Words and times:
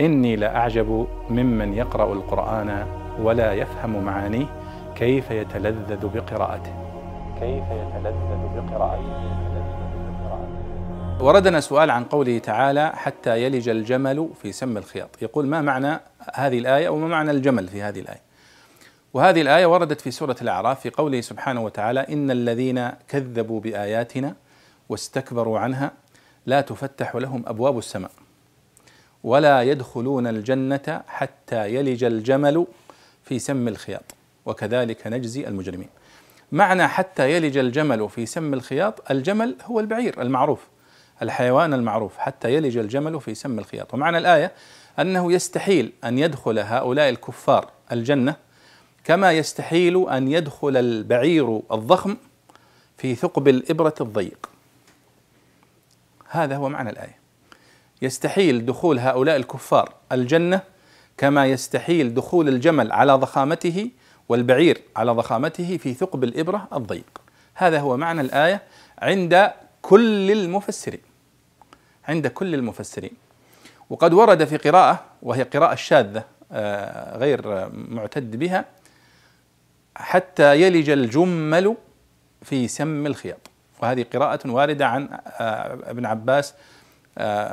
إني 0.00 0.36
لأعجب 0.36 1.06
ممن 1.30 1.74
يقرأ 1.74 2.12
القرآن 2.12 2.86
ولا 3.22 3.52
يفهم 3.52 4.04
معانيه 4.04 4.46
كيف 4.96 5.30
يتلذذ 5.30 6.06
بقراءته. 6.06 6.72
كيف 7.40 7.64
يتلذذ 7.64 8.40
بقراءته. 8.56 9.38
وردنا 11.20 11.60
سؤال 11.60 11.90
عن 11.90 12.04
قوله 12.04 12.38
تعالى 12.38 12.92
حتى 12.94 13.42
يلج 13.42 13.68
الجمل 13.68 14.28
في 14.42 14.52
سم 14.52 14.76
الخياط. 14.76 15.22
يقول 15.22 15.46
ما 15.46 15.60
معنى 15.60 16.00
هذه 16.34 16.58
الآية 16.58 16.88
وما 16.88 17.08
معنى 17.08 17.30
الجمل 17.30 17.68
في 17.68 17.82
هذه 17.82 18.00
الآية؟ 18.00 18.22
وهذه 19.14 19.40
الآية 19.40 19.66
وردت 19.66 20.00
في 20.00 20.10
سورة 20.10 20.36
الأعراف 20.42 20.80
في 20.80 20.90
قوله 20.90 21.20
سبحانه 21.20 21.60
وتعالى 21.60 22.00
إن 22.00 22.30
الذين 22.30 22.90
كذبوا 23.08 23.60
بآياتنا 23.60 24.34
واستكبروا 24.88 25.58
عنها 25.58 25.92
لا 26.46 26.60
تفتح 26.60 27.16
لهم 27.16 27.44
أبواب 27.46 27.78
السماء. 27.78 28.10
ولا 29.24 29.62
يدخلون 29.62 30.26
الجنة 30.26 31.02
حتى 31.08 31.74
يلج 31.74 32.04
الجمل 32.04 32.66
في 33.24 33.38
سم 33.38 33.68
الخياط. 33.68 34.14
وكذلك 34.46 35.06
نجزي 35.06 35.48
المجرمين. 35.48 35.88
معنى 36.52 36.88
حتى 36.88 37.32
يلج 37.32 37.56
الجمل 37.58 38.08
في 38.08 38.26
سم 38.26 38.54
الخياط 38.54 39.10
الجمل 39.10 39.56
هو 39.64 39.80
البعير 39.80 40.22
المعروف 40.22 40.66
الحيوان 41.22 41.74
المعروف 41.74 42.18
حتى 42.18 42.54
يلج 42.54 42.76
الجمل 42.76 43.20
في 43.20 43.34
سم 43.34 43.58
الخياط. 43.58 43.94
ومعنى 43.94 44.18
الآية 44.18 44.52
أنه 44.98 45.32
يستحيل 45.32 45.92
أن 46.04 46.18
يدخل 46.18 46.58
هؤلاء 46.58 47.08
الكفار 47.08 47.70
الجنة 47.92 48.36
كما 49.04 49.32
يستحيل 49.32 50.08
أن 50.08 50.28
يدخل 50.28 50.76
البعير 50.76 51.60
الضخم 51.72 52.16
في 52.96 53.14
ثقب 53.14 53.48
الإبرة 53.48 53.94
الضيق. 54.00 54.50
هذا 56.28 56.56
هو 56.56 56.68
معنى 56.68 56.90
الآية. 56.90 57.18
يستحيل 58.02 58.66
دخول 58.66 58.98
هؤلاء 58.98 59.36
الكفار 59.36 59.94
الجنة 60.12 60.60
كما 61.18 61.46
يستحيل 61.46 62.14
دخول 62.14 62.48
الجمل 62.48 62.92
على 62.92 63.12
ضخامته 63.12 63.90
والبعير 64.28 64.80
على 64.96 65.12
ضخامته 65.12 65.76
في 65.76 65.94
ثقب 65.94 66.24
الإبرة 66.24 66.68
الضيق. 66.72 67.20
هذا 67.54 67.80
هو 67.80 67.96
معنى 67.96 68.20
الآية 68.20 68.62
عند 68.98 69.50
كل 69.82 70.30
المفسرين. 70.30 71.00
عند 72.08 72.26
كل 72.26 72.54
المفسرين. 72.54 73.12
وقد 73.90 74.12
ورد 74.12 74.44
في 74.44 74.56
قراءة 74.56 75.04
وهي 75.22 75.42
قراءة 75.42 75.74
شاذة 75.74 76.24
آه، 76.52 77.18
غير 77.18 77.68
معتد 77.72 78.36
بها 78.36 78.64
حتى 79.96 80.62
يلج 80.62 80.90
الجمل 80.90 81.76
في 82.42 82.68
سم 82.68 83.06
الخياط. 83.06 83.50
وهذه 83.82 84.06
قراءة 84.14 84.50
واردة 84.50 84.86
عن 84.86 85.08
آه، 85.12 85.78
ابن 85.90 86.06
عباس 86.06 86.54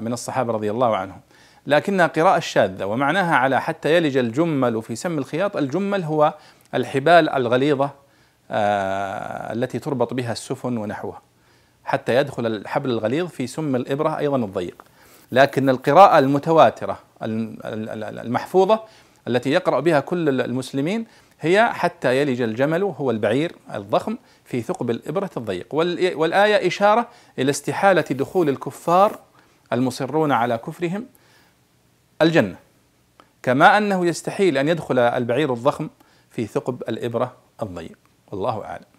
من 0.00 0.12
الصحابة 0.12 0.52
رضي 0.52 0.70
الله 0.70 0.96
عنهم. 0.96 1.20
لكنها 1.66 2.06
قراءة 2.06 2.38
شاذة 2.38 2.84
ومعناها 2.84 3.36
على 3.36 3.60
حتى 3.60 3.96
يلج 3.96 4.16
الجمل 4.16 4.82
في 4.82 4.96
سم 4.96 5.18
الخياط. 5.18 5.56
الجمل 5.56 6.02
هو 6.02 6.34
الحبال 6.74 7.28
الغليظة 7.28 7.90
التي 8.50 9.78
تربط 9.78 10.14
بها 10.14 10.32
السفن 10.32 10.76
ونحوها 10.76 11.22
حتى 11.84 12.16
يدخل 12.16 12.46
الحبل 12.46 12.90
الغليظ 12.90 13.28
في 13.28 13.46
سم 13.46 13.76
الإبرة 13.76 14.18
أيضا 14.18 14.36
الضيق. 14.36 14.82
لكن 15.32 15.68
القراءة 15.68 16.18
المتواترة 16.18 16.98
المحفوظة 17.22 18.80
التي 19.28 19.50
يقرأ 19.50 19.80
بها 19.80 20.00
كل 20.00 20.40
المسلمين 20.40 21.06
هي 21.40 21.70
حتى 21.72 22.20
يلج 22.20 22.40
الجمل 22.40 22.82
هو 22.82 23.10
البعير 23.10 23.52
الضخم 23.74 24.16
في 24.44 24.62
ثقب 24.62 24.90
الإبرة 24.90 25.30
الضيق. 25.36 25.74
والآية 25.74 26.66
إشارة 26.66 27.08
إلى 27.38 27.50
استحالة 27.50 28.04
دخول 28.10 28.48
الكفار 28.48 29.18
المصرون 29.74 30.32
على 30.32 30.58
كفرهم 30.58 31.06
الجنة. 32.22 32.56
كما 33.42 33.78
أنه 33.78 34.06
يستحيل 34.06 34.58
أن 34.58 34.68
يدخل 34.68 34.98
البعير 34.98 35.52
الضخم 35.52 35.88
في 36.30 36.46
ثقب 36.46 36.82
الإبرة 36.88 37.36
الضيق. 37.62 37.98
والله 38.32 38.64
أعلم. 38.64 38.93